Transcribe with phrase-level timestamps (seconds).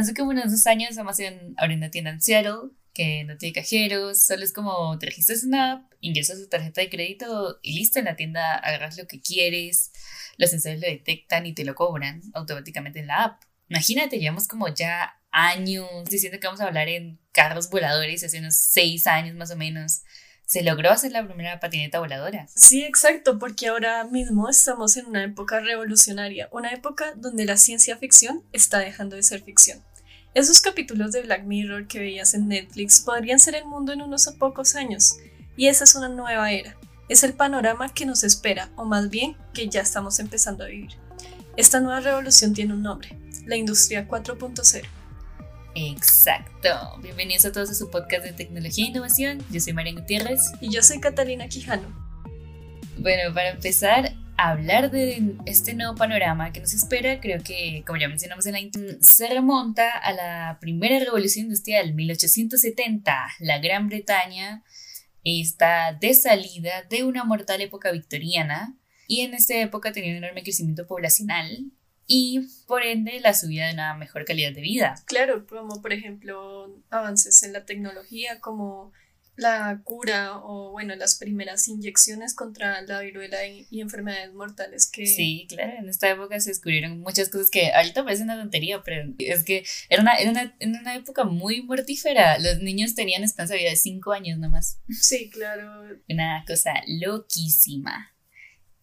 [0.00, 4.24] Hace como unos dos años Amazon abrió una tienda en Seattle que no tiene cajeros,
[4.24, 8.06] solo es como te registras una app, ingresas tu tarjeta de crédito y listo, en
[8.06, 9.92] la tienda agarras lo que quieres,
[10.38, 13.42] los sensores lo detectan y te lo cobran automáticamente en la app.
[13.68, 18.56] Imagínate, llevamos como ya años diciendo que vamos a hablar en carros voladores, hace unos
[18.56, 20.00] seis años más o menos.
[20.46, 22.46] Se logró hacer la primera patineta voladora.
[22.56, 27.98] Sí, exacto, porque ahora mismo estamos en una época revolucionaria, una época donde la ciencia
[27.98, 29.84] ficción está dejando de ser ficción.
[30.32, 34.28] Esos capítulos de Black Mirror que veías en Netflix podrían ser el mundo en unos
[34.38, 35.16] pocos años,
[35.56, 36.76] y esa es una nueva era.
[37.08, 40.92] Es el panorama que nos espera, o más bien que ya estamos empezando a vivir.
[41.56, 44.84] Esta nueva revolución tiene un nombre, la Industria 4.0.
[45.74, 46.68] Exacto.
[47.02, 49.44] Bienvenidos a todos a su podcast de tecnología e innovación.
[49.50, 50.40] Yo soy María Gutiérrez.
[50.60, 51.88] Y yo soy Catalina Quijano.
[52.98, 54.14] Bueno, para empezar
[54.48, 58.60] hablar de este nuevo panorama que nos espera, creo que, como ya mencionamos en la
[58.60, 63.14] intro, se remonta a la primera revolución industrial, 1870.
[63.40, 64.62] La Gran Bretaña
[65.24, 70.42] está de salida de una mortal época victoriana y en esta época tenía un enorme
[70.42, 71.72] crecimiento poblacional
[72.06, 74.94] y por ende la subida de una mejor calidad de vida.
[75.04, 78.92] Claro, como por ejemplo avances en la tecnología como
[79.40, 85.46] la cura o bueno las primeras inyecciones contra la viruela y, enfermedades mortales que sí
[85.48, 89.42] claro en esta época se descubrieron muchas cosas que ahorita parece una tontería pero es
[89.44, 92.38] que era una, era una, en una época muy mortífera.
[92.38, 94.80] Los niños tenían esperanza de vida de 5 años nomás.
[94.88, 95.98] Sí claro.
[96.08, 98.14] Una cosa loquísima.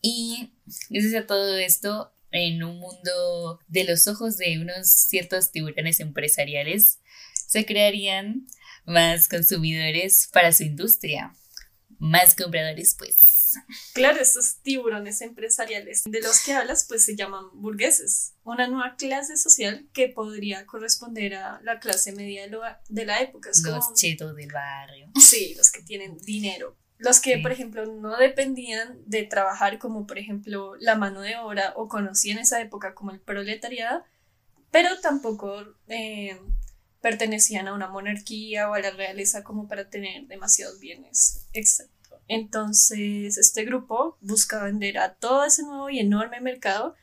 [0.02, 0.54] Y
[0.90, 7.00] gracias a todo esto en un mundo de los ojos de unos ciertos tiburones empresariales,
[7.48, 8.46] se crearían
[8.88, 11.36] más consumidores para su industria,
[12.00, 13.20] más compradores pues.
[13.94, 19.38] Claro, estos tiburones empresariales de los que hablas pues se llaman burgueses, una nueva clase
[19.38, 22.48] social que podría corresponder a la clase media
[22.90, 23.52] de la época.
[23.64, 25.12] los chetos del barrio.
[25.16, 30.18] Sí, los que tienen dinero los que, por ejemplo, no dependían de trabajar como, por
[30.18, 34.04] ejemplo, la mano de obra o conocían esa época como el proletariado,
[34.72, 36.40] pero tampoco eh,
[37.02, 41.48] pertenecían a una monarquía o a la realeza como para tener demasiados bienes.
[41.54, 42.22] Exacto.
[42.28, 46.96] Entonces, este grupo busca vender a todo ese nuevo y enorme mercado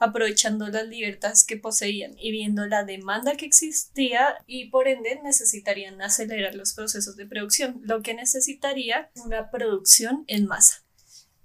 [0.00, 6.00] aprovechando las libertades que poseían y viendo la demanda que existía y por ende necesitarían
[6.00, 10.82] acelerar los procesos de producción, lo que necesitaría una producción en masa.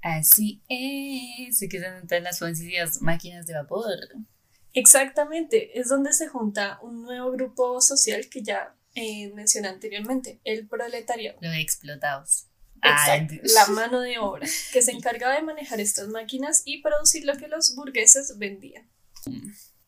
[0.01, 3.89] Así es, se quedan en las famosas máquinas de vapor.
[4.75, 10.67] Exactamente, es donde se junta un nuevo grupo social que ya eh, mencioné anteriormente, el
[10.67, 11.37] proletariado.
[11.41, 12.47] Los explotados.
[12.83, 17.35] Exacto, la mano de obra, que se encargaba de manejar estas máquinas y producir lo
[17.37, 18.87] que los burgueses vendían.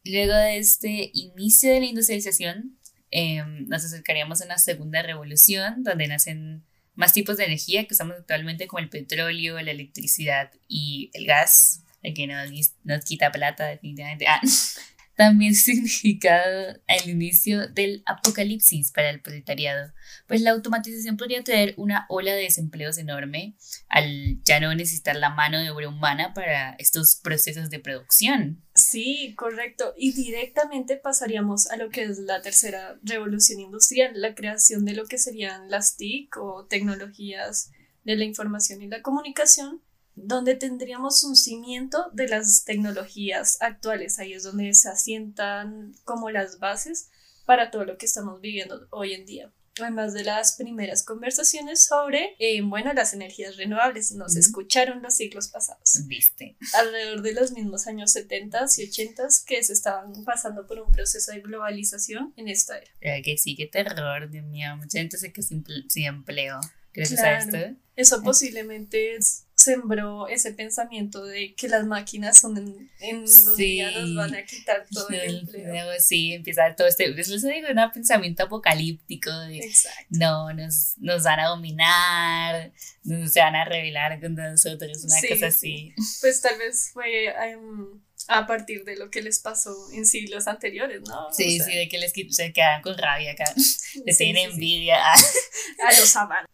[0.04, 2.80] Luego de este inicio de la industrialización,
[3.12, 6.66] em, nos acercaríamos a una segunda revolución donde nacen
[6.96, 11.84] más tipos de energía que usamos actualmente como el petróleo, la electricidad y el gas,
[12.14, 12.50] que nos,
[12.84, 14.26] nos quita plata definitivamente.
[14.28, 14.42] Ah
[15.18, 19.92] también significado el inicio del apocalipsis para el proletariado,
[20.28, 23.58] pues la automatización podría traer una ola de desempleos enorme
[23.90, 28.64] al ya no necesitar la mano de obra humana para estos procesos de producción.
[28.76, 29.94] Sí, correcto.
[29.98, 35.06] Y directamente pasaríamos a lo que es la tercera revolución industrial, la creación de lo
[35.06, 37.72] que serían las TIC o tecnologías
[38.04, 39.82] de la información y la comunicación,
[40.18, 44.18] donde tendríamos un cimiento de las tecnologías actuales.
[44.18, 47.10] Ahí es donde se asientan como las bases
[47.46, 49.54] para todo lo que estamos viviendo hoy en día.
[49.80, 55.50] Además de las primeras conversaciones sobre, eh, bueno, las energías renovables, nos escucharon los siglos
[55.50, 56.02] pasados.
[56.08, 56.58] Viste.
[56.74, 61.32] Alrededor de los mismos años 70 y 80 que se estaban pasando por un proceso
[61.32, 63.22] de globalización en esta era.
[63.22, 64.76] que sí, qué terror, Dios mío.
[64.78, 66.60] Mucha gente se quedó sin, sin empleo
[66.92, 67.80] gracias a esto.
[67.96, 73.92] Eso posiblemente es sembró ese pensamiento de que las máquinas son en, en unos días
[73.96, 75.88] nos van a quitar todo el empleo.
[76.00, 79.68] Sí, empieza todo este, pues les digo, un pensamiento apocalíptico de
[80.10, 82.72] no, nos, nos van a dominar,
[83.04, 85.92] nos, se van a rebelar contra nosotros, una cosa así.
[86.22, 91.02] Pues tal vez fue em, a partir de lo que les pasó en siglos anteriores,
[91.08, 91.34] ¿no?
[91.34, 93.52] Sí, sí, de que les se quedan con rabia acá,
[94.06, 95.00] les tienen envidia.
[95.14, 96.48] a los amantes.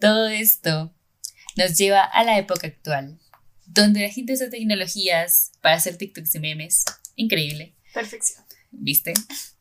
[0.00, 0.94] Todo esto
[1.56, 3.18] nos lleva a la época actual,
[3.66, 6.84] donde la gente usa tecnologías para hacer TikToks y memes.
[7.16, 7.74] Increíble.
[7.92, 8.44] Perfección.
[8.70, 9.14] ¿Viste?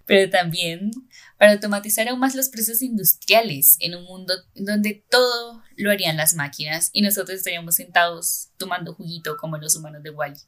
[0.06, 0.92] Pero también
[1.38, 6.36] para automatizar aún más los procesos industriales en un mundo donde todo lo harían las
[6.36, 10.40] máquinas y nosotros estaríamos sentados tomando juguito como los humanos de Wally.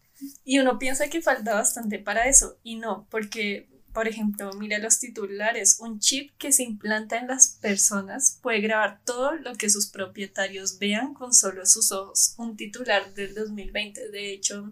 [0.44, 3.68] Y uno piensa que falta bastante para eso y no, porque
[3.98, 9.02] por ejemplo, mira los titulares, un chip que se implanta en las personas puede grabar
[9.04, 12.36] todo lo que sus propietarios vean con solo sus ojos.
[12.38, 14.72] Un titular del 2020, de hecho.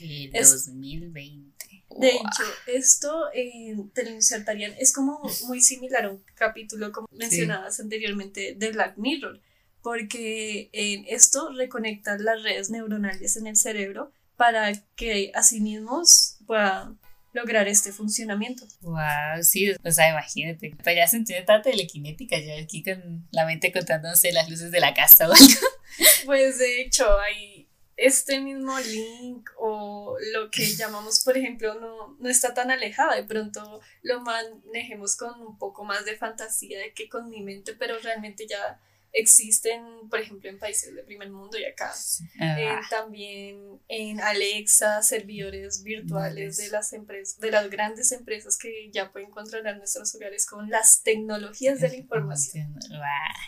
[0.00, 1.84] El 2020.
[2.00, 7.06] De hecho, esto eh, te lo insertarían, es como muy similar a un capítulo, como
[7.12, 9.42] mencionabas anteriormente, de Black Mirror,
[9.82, 16.98] porque en esto reconecta las redes neuronales en el cerebro para que así mismos puedan
[17.34, 18.64] lograr este funcionamiento.
[18.80, 23.44] Wow, sí, o sea, imagínate, pues ya se entiende tanta telequinética, ya aquí con la
[23.44, 25.46] mente contándose las luces de la casa o algo.
[26.24, 32.28] Pues de hecho, hay este mismo link o lo que llamamos, por ejemplo, no, no
[32.28, 37.08] está tan alejada, de pronto lo manejemos con un poco más de fantasía de que
[37.08, 38.80] con mi mente, pero realmente ya
[39.14, 41.92] existen, por ejemplo, en países de primer mundo y acá.
[42.40, 42.80] Ah.
[42.90, 49.30] también en Alexa, servidores virtuales de las empresas, de las grandes empresas que ya pueden
[49.30, 52.74] controlar nuestros hogares con las tecnologías de la información.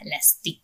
[0.02, 0.62] las TIC.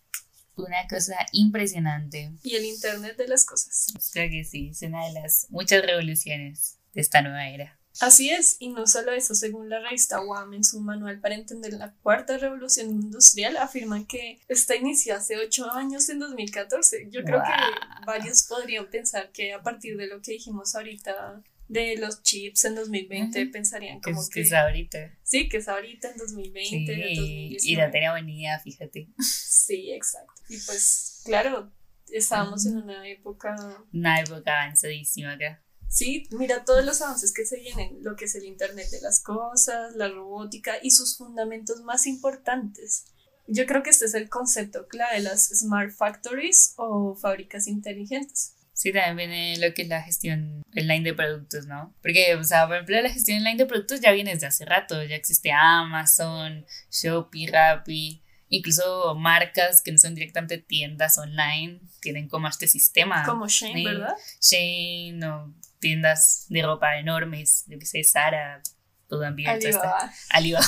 [0.55, 2.31] Una cosa impresionante.
[2.43, 3.87] Y el Internet de las cosas.
[4.13, 7.82] Creo que sí, es una de las muchas revoluciones de esta nueva era.
[8.01, 11.75] Así es, y no solo eso, según la revista WAM en su manual para entender
[11.75, 17.09] la cuarta revolución industrial, afirman que esta inició hace ocho años en 2014.
[17.11, 21.97] Yo creo que varios podrían pensar que a partir de lo que dijimos ahorita de
[21.97, 25.19] los chips en 2020 pensarían como que, que, es ahorita.
[25.23, 29.09] Sí, que es ahorita en 2020, sí, Y la tenía venida, fíjate.
[29.19, 30.35] Sí, exacto.
[30.49, 31.73] Y pues, claro,
[32.11, 33.57] estábamos en una época...
[33.93, 35.63] Una época avanzadísima acá.
[35.93, 39.21] Sí, mira todos los avances que se vienen, lo que es el Internet de las
[39.21, 43.05] Cosas, la robótica y sus fundamentos más importantes.
[43.47, 48.55] Yo creo que este es el concepto clave de las Smart Factories o fábricas inteligentes.
[48.73, 51.95] Sí, también viene lo que es la gestión online de productos, ¿no?
[52.01, 55.05] Porque, o sea, por ejemplo, la gestión online de productos ya viene desde hace rato,
[55.05, 62.49] ya existe Amazon, Shopee, Rappi, incluso marcas que no son directamente tiendas online, tienen como
[62.49, 63.25] este sistema.
[63.27, 64.15] Como Shane, ¿verdad?
[64.41, 68.63] Shane o tiendas de ropa enormes, yo que sé, Sara,
[69.09, 69.69] todo ambiente.
[69.69, 70.13] Alibaba.
[70.31, 70.67] Alibaba.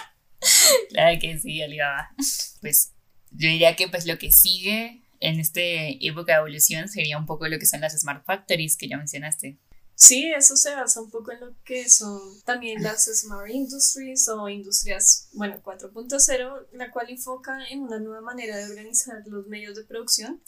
[0.90, 2.14] claro que sí, Alibaba.
[2.62, 2.92] Pues
[3.30, 7.48] yo diría que pues lo que sigue en esta época de evolución sería un poco
[7.48, 9.58] lo que son las Smart Factories que ya mencionaste.
[9.96, 14.48] Sí, eso se basa un poco en lo que son también las Smart Industries o
[14.48, 19.82] industrias, bueno, 4.0, la cual enfoca en una nueva manera de organizar los medios de
[19.82, 20.40] producción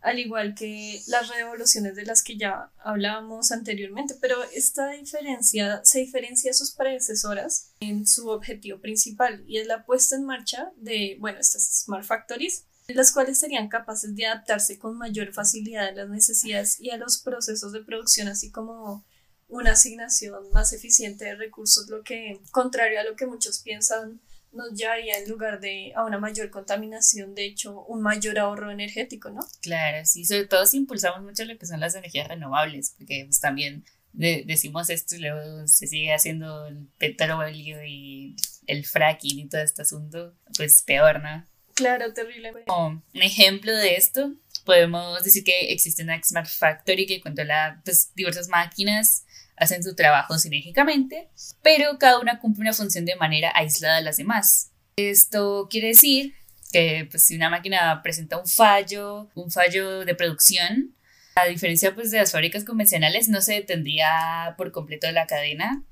[0.00, 6.00] al igual que las revoluciones de las que ya hablábamos anteriormente, pero esta diferencia se
[6.00, 11.16] diferencia a sus predecesoras en su objetivo principal y es la puesta en marcha de,
[11.18, 16.08] bueno, estas Smart Factories, las cuales serían capaces de adaptarse con mayor facilidad a las
[16.08, 19.04] necesidades y a los procesos de producción, así como
[19.48, 24.20] una asignación más eficiente de recursos, lo que, contrario a lo que muchos piensan,
[24.52, 29.30] nos llevaría en lugar de a una mayor contaminación, de hecho, un mayor ahorro energético,
[29.30, 29.40] ¿no?
[29.60, 33.40] Claro, sí, sobre todo si impulsamos mucho lo que son las energías renovables, porque pues,
[33.40, 38.34] también decimos esto y luego se sigue haciendo el petróleo y
[38.66, 41.46] el fracking y todo este asunto, pues peor, ¿no?
[41.74, 42.52] Claro, terrible.
[42.66, 44.32] Como un ejemplo de esto,
[44.64, 49.24] podemos decir que existe una Smart Factory que controla pues, diversas máquinas
[49.60, 51.28] hacen su trabajo sinérgicamente,
[51.62, 54.70] pero cada una cumple una función de manera aislada de las demás.
[54.96, 56.34] Esto quiere decir
[56.72, 60.94] que pues, si una máquina presenta un fallo, un fallo de producción,
[61.34, 65.84] a diferencia pues, de las fábricas convencionales, no se detendría por completo la cadena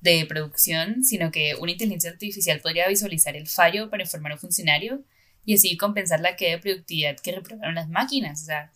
[0.00, 4.40] de producción, sino que una inteligencia artificial podría visualizar el fallo para informar a un
[4.40, 5.02] funcionario
[5.44, 8.42] y así compensar la queda de productividad que reprobaron las máquinas.
[8.42, 8.70] O sea,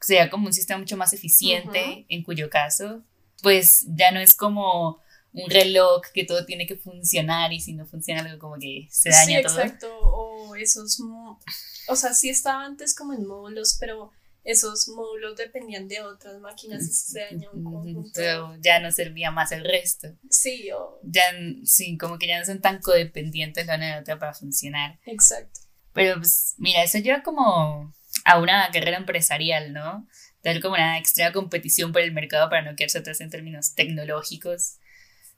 [0.00, 3.02] sería como un sistema mucho más eficiente, en cuyo caso
[3.42, 5.02] pues ya no es como
[5.32, 9.10] un reloj que todo tiene que funcionar y si no funciona algo como que se
[9.10, 9.60] daña sí, todo.
[9.60, 10.98] Exacto, o esos,
[11.88, 14.10] o sea, sí estaba antes como en módulos, pero
[14.44, 18.20] esos módulos dependían de otras máquinas y se dañó un conjunto.
[18.60, 20.08] ya no servía más el resto.
[20.30, 20.98] Sí, o...
[21.02, 21.22] Ya,
[21.64, 24.98] sí, como que ya no son tan codependientes la una de la otra para funcionar.
[25.04, 25.60] Exacto.
[25.92, 30.06] Pero pues, mira, eso lleva como a una carrera empresarial, ¿no?
[30.42, 34.76] Tal como una extrema competición por el mercado para no quedarse atrás en términos tecnológicos.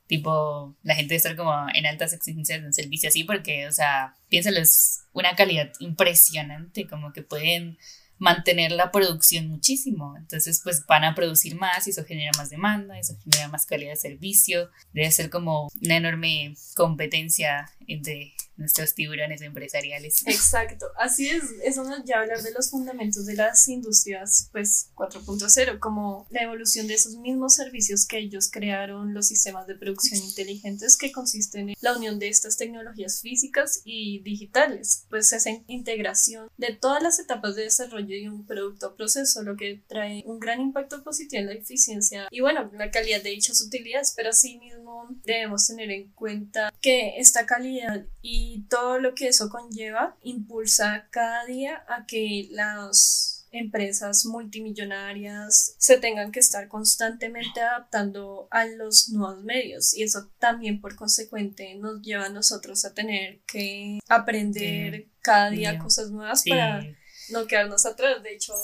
[0.07, 3.73] Tipo, la gente debe estar como en altas exigencias de un servicio así porque, o
[3.73, 7.79] sea, piénsalo, es una calidad impresionante, como que pueden
[8.21, 10.17] mantener la producción muchísimo.
[10.17, 13.93] Entonces, pues van a producir más y eso genera más demanda, eso genera más calidad
[13.93, 14.71] de servicio.
[14.93, 20.23] Debe ser como una enorme competencia entre nuestros tiburones empresariales.
[20.27, 24.91] Exacto, así es, eso nos lleva a hablar de los fundamentos de las industrias pues
[24.95, 30.21] 4.0, como la evolución de esos mismos servicios que ellos crearon, los sistemas de producción
[30.23, 36.49] inteligentes que consisten en la unión de estas tecnologías físicas y digitales, pues esa integración
[36.57, 40.39] de todas las etapas de desarrollo de un producto o proceso, lo que trae un
[40.39, 45.09] gran impacto positivo en la eficiencia y bueno, la calidad de dichas utilidades, pero asimismo
[45.25, 51.45] debemos tener en cuenta que esta calidad y todo lo que eso conlleva impulsa cada
[51.45, 59.43] día a que las empresas multimillonarias se tengan que estar constantemente adaptando a los nuevos
[59.43, 59.95] medios.
[59.95, 65.79] Y eso también por consecuente nos lleva a nosotros a tener que aprender cada día
[65.79, 66.85] cosas nuevas para
[67.31, 68.23] no quedarnos atrás.
[68.23, 68.55] De hecho,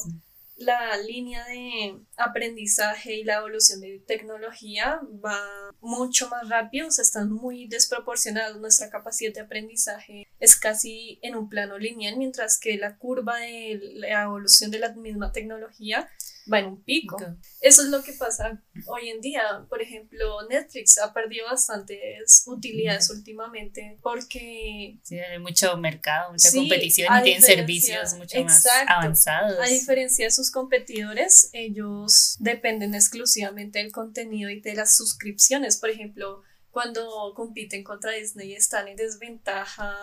[0.56, 5.38] la línea de aprendizaje y la evolución de tecnología va
[5.80, 8.60] mucho más rápido, o sea, están muy desproporcionados.
[8.60, 13.78] Nuestra capacidad de aprendizaje es casi en un plano lineal, mientras que la curva de
[13.94, 16.08] la evolución de la misma tecnología
[16.52, 17.16] va en un pico.
[17.60, 19.66] Eso es lo que pasa hoy en día.
[19.68, 24.98] Por ejemplo, Netflix ha perdido bastantes utilidades últimamente porque...
[25.02, 29.58] Sí, hay mucho mercado, mucha competición y tienen servicios mucho más avanzados.
[29.60, 35.78] A diferencia de sus competidores, ellos dependen exclusivamente del contenido y de las suscripciones.
[35.78, 36.42] Por ejemplo,
[36.76, 39.96] cuando compiten contra Disney están en desventaja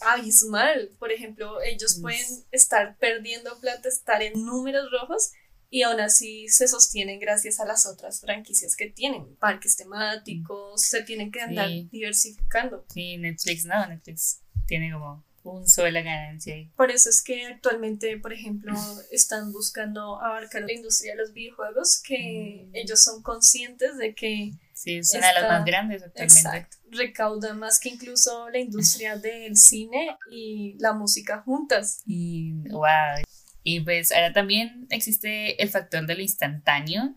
[0.00, 0.90] abismal.
[0.98, 5.32] Por ejemplo, ellos pueden estar perdiendo plata, estar en números rojos
[5.74, 11.02] y aún así se sostienen gracias a las otras franquicias que tienen, parques temáticos, se
[11.02, 12.86] tienen que andar diversificando.
[12.94, 16.70] Sí, Netflix no, Netflix tiene como un sola ganancia ahí.
[16.76, 18.72] Por eso es que actualmente, por ejemplo,
[19.10, 22.76] están buscando abarcar la industria de los videojuegos, que mm.
[22.76, 24.52] ellos son conscientes de que...
[24.74, 26.38] Sí, es una de las más grandes actualmente.
[26.38, 32.00] Exacto, recauda más que incluso la industria del cine y la música juntas.
[32.06, 33.24] Y, wow,
[33.64, 37.16] y pues ahora también existe el factor de lo instantáneo,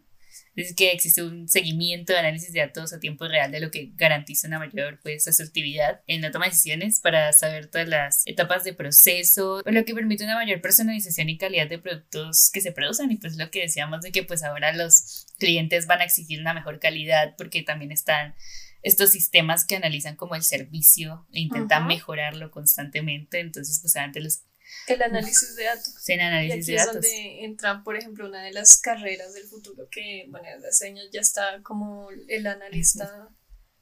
[0.56, 3.92] es que existe un seguimiento de análisis de datos a tiempo real de lo que
[3.96, 8.64] garantiza una mayor pues, asertividad en la toma de decisiones para saber todas las etapas
[8.64, 13.12] de proceso, lo que permite una mayor personalización y calidad de productos que se producen.
[13.12, 16.56] Y pues lo que decíamos de que pues ahora los clientes van a exigir una
[16.56, 18.34] mejor calidad porque también están
[18.82, 24.44] estos sistemas que analizan como el servicio e intentan mejorarlo constantemente, entonces pues antes los
[24.88, 26.10] el análisis de datos.
[26.10, 29.88] el análisis y aquí es donde entra, por ejemplo, una de las carreras del futuro
[29.90, 33.30] que, bueno, desde hace años ya está como el analista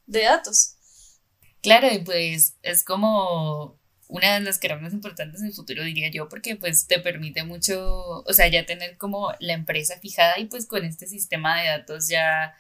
[0.06, 0.75] de datos.
[1.62, 6.10] Claro, y pues es como una de las carreras más importantes en el futuro, diría
[6.12, 10.46] yo, porque pues te permite mucho, o sea, ya tener como la empresa fijada y
[10.46, 12.56] pues con este sistema de datos ya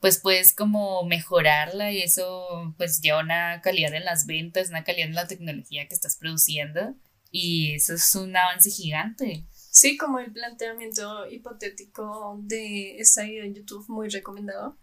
[0.00, 5.08] pues puedes como mejorarla y eso pues lleva una calidad en las ventas, una calidad
[5.08, 6.94] en la tecnología que estás produciendo
[7.30, 9.46] y eso es un avance gigante.
[9.70, 14.76] Sí, como el planteamiento hipotético de esta video en YouTube muy recomendado.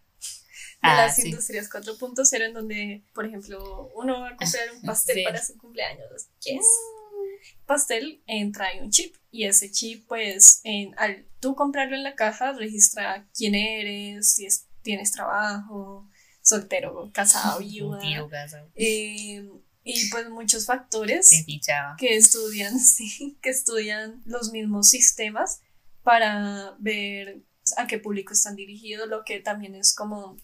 [0.82, 5.24] De ah, las industrias 4.0 en donde, por ejemplo, uno va a comprar un pastel
[5.24, 6.30] para su cumpleaños.
[6.42, 6.62] Yes.
[6.62, 7.66] Mm.
[7.66, 12.16] Pastel entra en un chip y ese chip pues en, al tú comprarlo en la
[12.16, 14.48] caja registra quién eres, si
[14.82, 16.08] tienes trabajo,
[16.42, 18.00] soltero, casado, viuda.
[18.76, 19.46] Eh,
[19.86, 21.30] y pues muchos factores
[21.98, 25.62] que estudian, sí, que estudian los mismos sistemas
[26.04, 27.44] para ver
[27.78, 30.38] a qué público están dirigidos, lo que también es como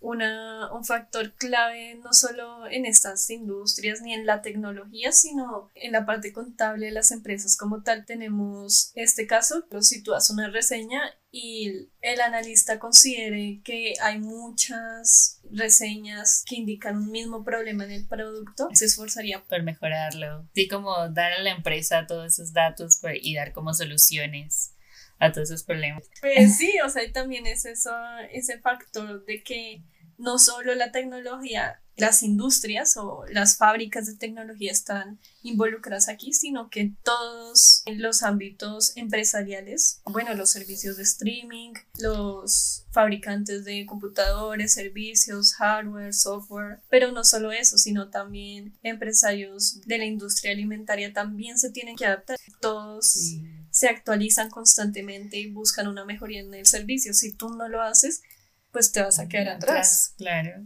[0.00, 5.92] una, un factor clave no solo en estas industrias ni en la tecnología, sino en
[5.92, 8.04] la parte contable de las empresas como tal.
[8.06, 11.00] Tenemos este caso, lo sitúas una reseña
[11.30, 18.06] y el analista considere que hay muchas reseñas que indican un mismo problema en el
[18.06, 20.48] producto, se esforzaría por mejorarlo.
[20.54, 24.74] Sí, como dar a la empresa todos esos datos y dar como soluciones
[25.18, 26.04] a todos esos problemas.
[26.20, 27.90] Pues sí, o sea, también es eso,
[28.32, 29.82] ese factor de que
[30.18, 36.70] no solo la tecnología, las industrias o las fábricas de tecnología están involucradas aquí, sino
[36.70, 45.54] que todos los ámbitos empresariales, bueno, los servicios de streaming, los fabricantes de computadores, servicios,
[45.54, 51.70] hardware, software, pero no solo eso, sino también empresarios de la industria alimentaria también se
[51.70, 52.38] tienen que adaptar.
[52.60, 53.40] Todos
[53.78, 57.14] se actualizan constantemente y buscan una mejoría en el servicio.
[57.14, 58.22] Si tú no lo haces,
[58.72, 60.14] pues te vas a quedar atrás.
[60.18, 60.64] Claro,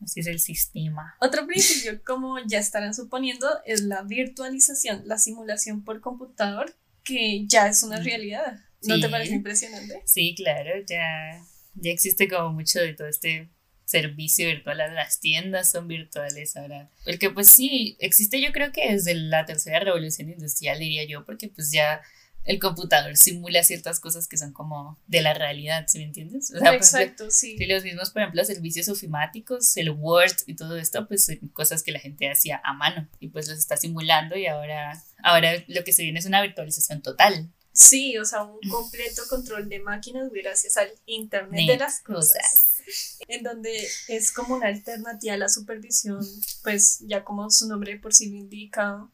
[0.00, 1.16] así es el sistema.
[1.20, 7.66] Otro principio, como ya estarán suponiendo, es la virtualización, la simulación por computador, que ya
[7.66, 8.60] es una realidad.
[8.82, 10.02] ¿No te parece impresionante?
[10.04, 11.44] Sí, claro, ya,
[11.74, 13.50] ya existe como mucho de todo este
[13.84, 16.88] servicio virtual, las tiendas son virtuales ahora.
[17.04, 21.48] Porque pues sí, existe yo creo que desde la tercera revolución industrial, diría yo, porque
[21.48, 22.00] pues ya
[22.44, 26.52] el computador simula ciertas cosas que son como de la realidad, ¿sí me entiendes?
[26.54, 27.56] Exacto, sí.
[27.58, 31.82] Y los mismos, por ejemplo, servicios ofimáticos, el Word y todo esto, pues son cosas
[31.82, 35.84] que la gente hacía a mano y pues los está simulando y ahora, ahora lo
[35.84, 37.50] que se viene es una virtualización total.
[37.72, 42.82] Sí, o sea, un completo control de máquinas gracias al Internet de las cosas,
[43.26, 46.24] en donde es como una alternativa a la supervisión,
[46.62, 49.08] pues ya como su nombre por sí lo indica,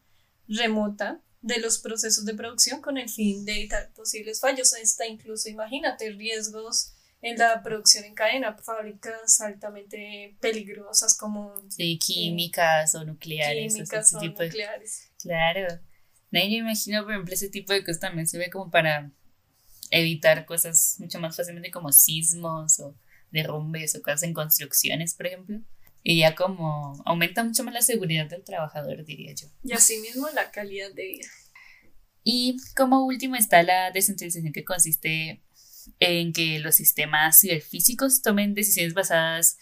[0.47, 4.73] remota de los procesos de producción con el fin de evitar posibles fallos.
[4.73, 11.53] Está incluso, imagínate, riesgos en la producción en cadena, fábricas altamente peligrosas como...
[11.69, 13.73] Sí, químicas o nucleares.
[13.73, 15.09] Químicas o, nucleares.
[15.21, 15.79] Claro.
[16.31, 19.11] Nadie me imagino, por ejemplo, ese tipo de cosas también se ve como para
[19.91, 22.95] evitar cosas mucho más fácilmente como sismos o
[23.31, 25.59] derrumbes o cosas en construcciones, por ejemplo.
[26.03, 29.47] Y ya como aumenta mucho más la seguridad del trabajador, diría yo.
[29.63, 31.27] Y asimismo la calidad de vida.
[32.23, 35.43] Y como último está la descentralización que consiste
[35.99, 39.57] en que los sistemas ciberfísicos tomen decisiones basadas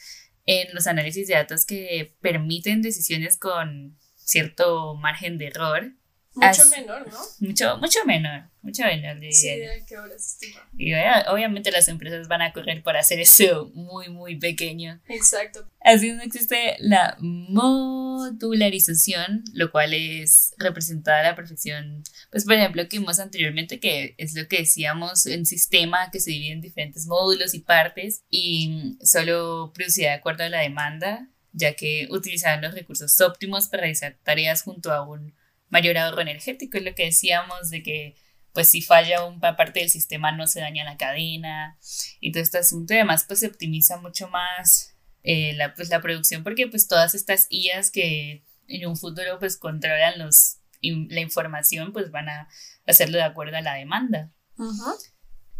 [0.46, 5.94] en los análisis de datos que permiten decisiones con cierto margen de error
[6.36, 7.18] mucho menor, ¿no?
[7.40, 9.18] Mucho, mucho menor, mucho menor.
[9.32, 10.38] sí, ¿de qué horas
[10.78, 10.94] Y
[11.28, 15.02] obviamente las empresas van a correr por hacer eso muy, muy pequeño.
[15.08, 15.68] Exacto.
[15.82, 22.04] Así no existe la modularización, lo cual es representada a la perfección.
[22.32, 26.30] Pues, por ejemplo, que vimos anteriormente, que es lo que decíamos, en sistema que se
[26.32, 31.74] divide en diferentes módulos y partes y solo producía de acuerdo a la demanda, ya
[31.74, 35.34] que utilizaban los recursos óptimos para realizar tareas junto a un
[35.70, 38.16] mayor ahorro energético, es lo que decíamos de que
[38.54, 41.78] pues si falla una parte del sistema no se daña la cadena
[42.20, 42.94] y todo este asunto.
[42.94, 47.48] además pues se optimiza mucho más eh, la, pues, la producción porque pues todas estas
[47.50, 52.48] IAs que en un futuro pues controlan los, la información pues van a
[52.88, 54.32] hacerlo de acuerdo a la demanda.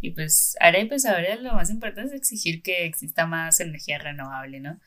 [0.02, 4.62] Y pues ahora, pues ahora lo más importante es exigir que exista más energía renovable,
[4.62, 4.80] ¿no?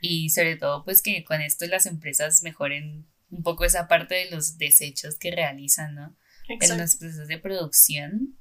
[0.00, 4.30] Y sobre todo pues que con esto las empresas mejoren un poco esa parte de
[4.30, 6.16] los desechos que realizan, ¿no?
[6.48, 8.38] En los procesos de producción.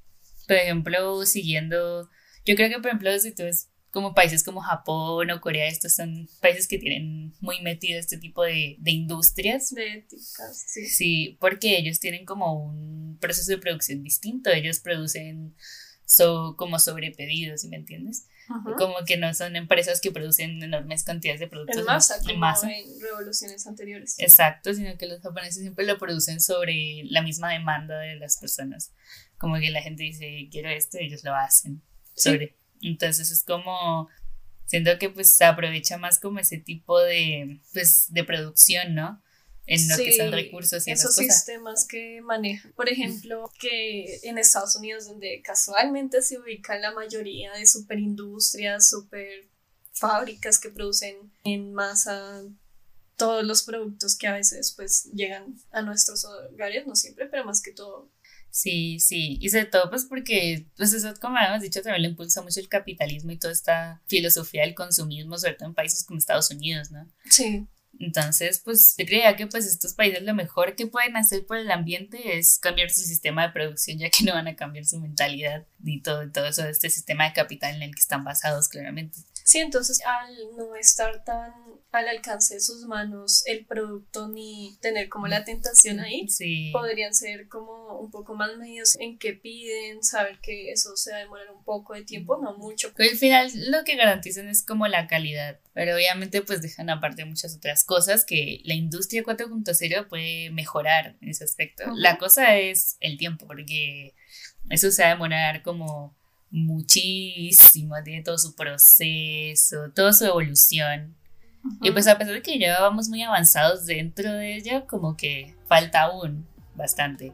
[0.47, 2.09] Por ejemplo, siguiendo,
[2.45, 5.95] yo creo que por ejemplo, si tú ves como países como Japón o Corea, estos
[5.95, 9.73] son países que tienen muy metido este tipo de, de industrias.
[9.73, 10.85] De éticas, sí.
[10.85, 15.55] Sí, porque ellos tienen como un proceso de producción distinto, ellos producen
[16.05, 18.27] so, como sobrepedidos, ¿sí me entiendes?
[18.77, 22.71] Como que no son empresas que producen enormes cantidades de productos en masa, en, masa.
[22.71, 24.15] en revoluciones anteriores.
[24.19, 28.93] Exacto, sino que los japoneses siempre lo producen sobre la misma demanda de las personas.
[29.37, 31.81] Como que la gente dice, quiero esto, y ellos lo hacen.
[32.15, 32.55] Sobre.
[32.81, 34.09] Entonces es como,
[34.65, 39.21] siento que pues se aprovecha más como ese tipo de, pues, de producción, ¿no?
[39.67, 42.71] En lo que son recursos y esos sistemas que manejan.
[42.73, 49.49] Por ejemplo, que en Estados Unidos, donde casualmente se ubican la mayoría de superindustrias, super
[49.91, 52.43] fábricas que producen en masa
[53.15, 57.61] todos los productos que a veces pues llegan a nuestros hogares, no siempre, pero más
[57.61, 58.11] que todo.
[58.51, 62.41] Sí, sí, y sobre todo pues porque, pues eso como habíamos dicho, también le impulsa
[62.41, 66.51] mucho el capitalismo y toda esta filosofía del consumismo, sobre todo en países como Estados
[66.51, 67.05] Unidos, ¿no?
[67.29, 67.67] Sí.
[67.99, 71.71] Entonces, pues yo creía que pues estos países lo mejor que pueden hacer por el
[71.71, 75.65] ambiente es cambiar su sistema de producción, ya que no van a cambiar su mentalidad
[75.79, 79.19] ni todo, todo eso de este sistema de capital en el que están basados claramente.
[79.45, 81.53] Sí, entonces al no estar tan
[81.91, 86.27] al alcance de sus manos el producto ni tener como la tentación ahí,
[86.73, 91.17] podrían ser como un poco más medios en que piden, saber que eso se va
[91.17, 92.91] a demorar un poco de tiempo, no mucho.
[92.97, 97.23] Pero al final lo que garantizan es como la calidad, pero obviamente pues dejan aparte
[97.23, 101.83] muchas otras cosas que la industria 4.0 puede mejorar en ese aspecto.
[101.93, 104.15] La cosa es el tiempo, porque
[104.71, 106.17] eso se va a demorar como
[106.55, 111.15] muchísimo, tiene todo su proceso, toda su evolución.
[111.81, 115.53] Y pues a pesar de que ya vamos muy avanzados dentro de ella, como que
[115.67, 117.33] falta aún bastante.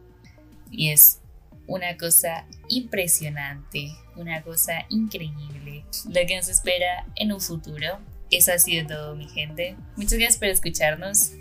[0.71, 1.19] Y es
[1.67, 7.99] una cosa impresionante, una cosa increíble, lo que nos espera en un futuro.
[8.31, 9.75] Eso ha sido todo, mi gente.
[9.97, 11.31] Muchas gracias por escucharnos.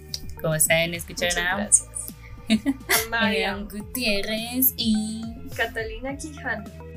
[0.43, 1.88] Como saben, escucharon a gracias.
[3.11, 5.23] Marian Gutiérrez y
[5.55, 6.89] Catalina Quijano.